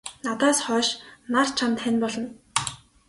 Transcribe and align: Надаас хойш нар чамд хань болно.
Надаас 0.25 0.59
хойш 0.65 0.89
нар 1.33 1.47
чамд 1.57 1.77
хань 1.83 1.99
болно. 2.03 2.27